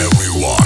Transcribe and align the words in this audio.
everyone. 0.00 0.57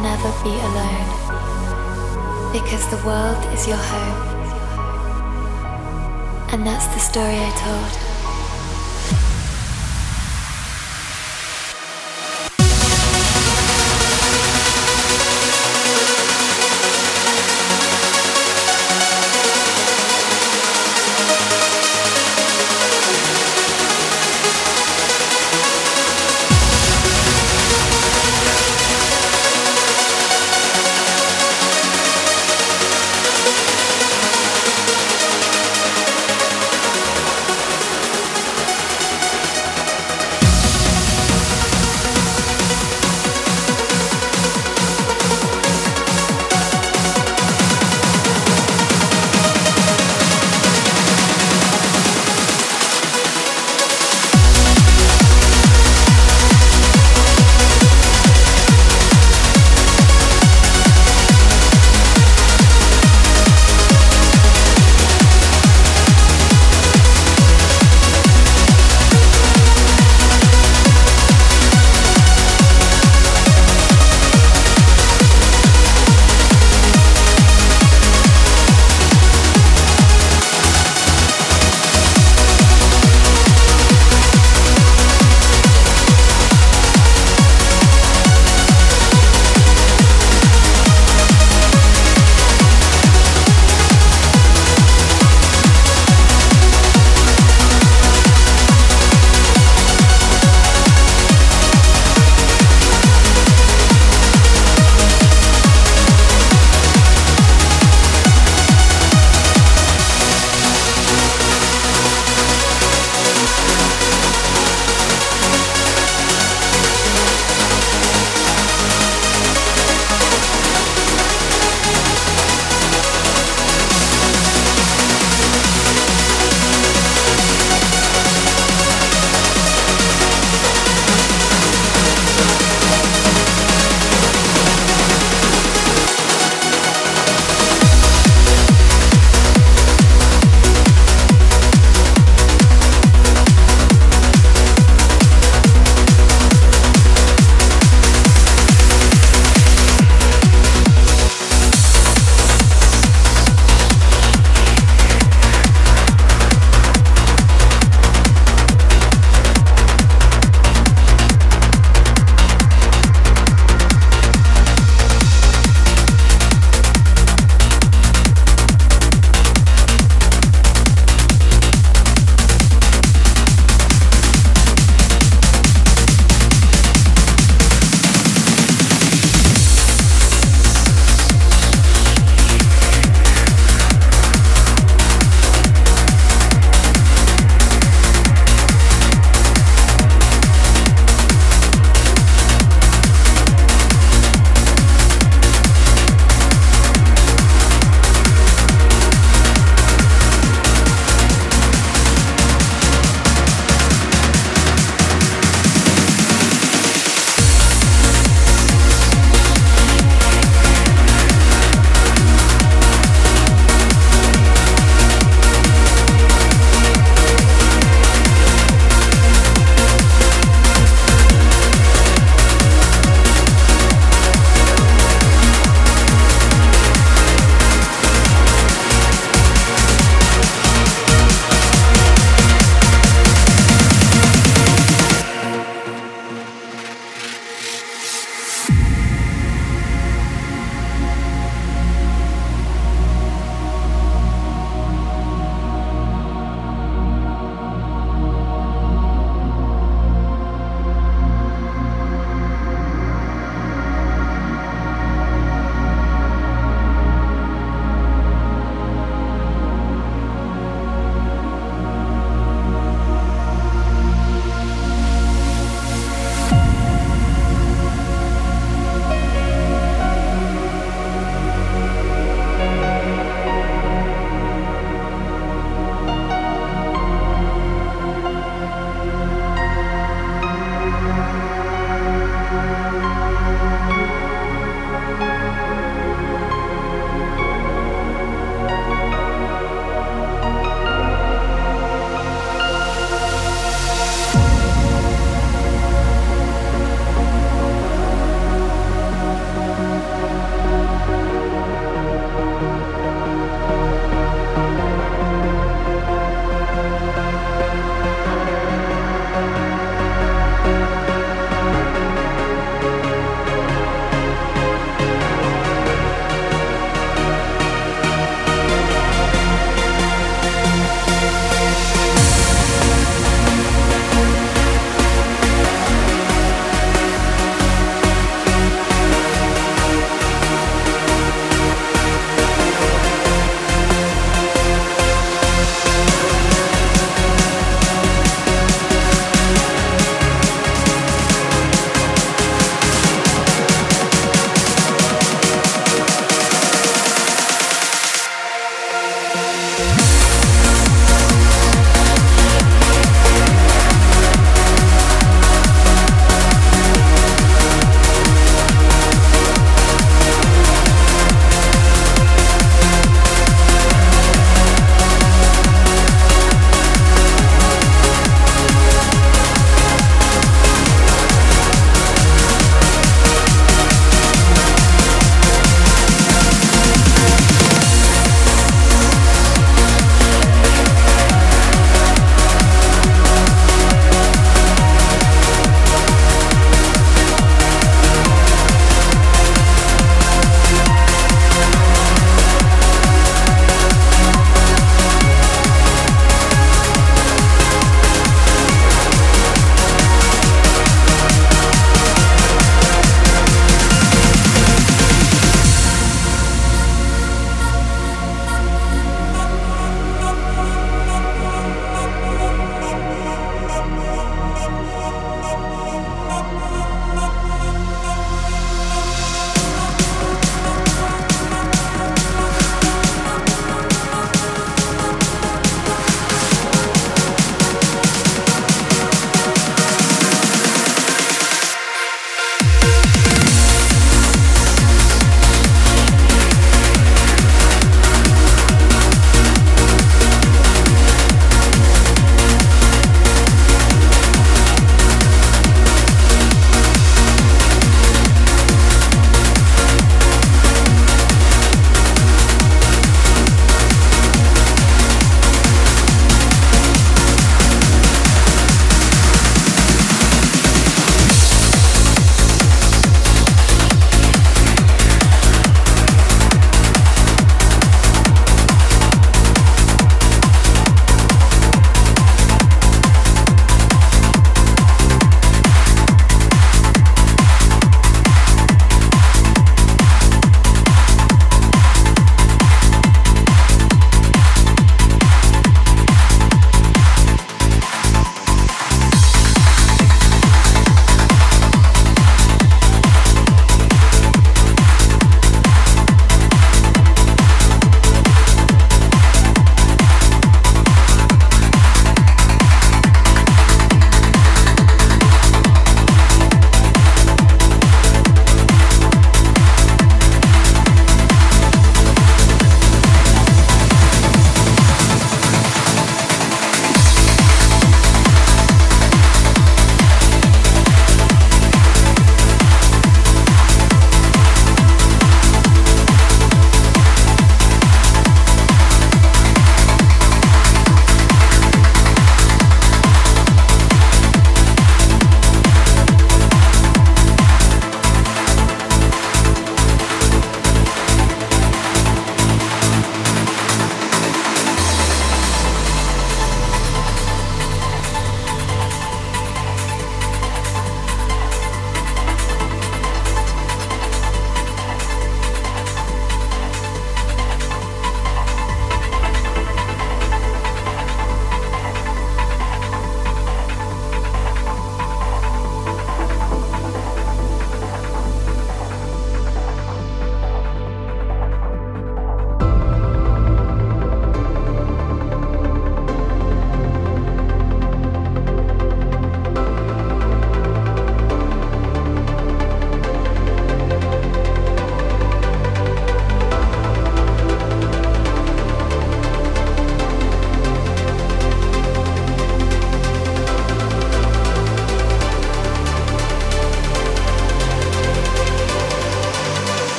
Never 0.00 0.30
be 0.44 0.50
alone. 0.50 2.52
Because 2.52 2.88
the 2.88 3.04
world 3.04 3.44
is 3.52 3.66
your 3.66 3.76
home. 3.76 4.36
And 6.52 6.64
that's 6.64 6.86
the 6.86 7.00
story 7.00 7.34
I 7.34 7.50
told. 7.58 8.05